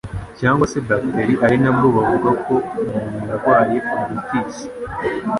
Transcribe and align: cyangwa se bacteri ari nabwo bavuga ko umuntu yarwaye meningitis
cyangwa 0.39 0.65
se 0.71 0.77
bacteri 0.87 1.33
ari 1.45 1.55
nabwo 1.61 1.87
bavuga 1.95 2.29
ko 2.45 2.53
umuntu 2.81 3.15
yarwaye 3.29 3.75
meningitis 3.87 4.55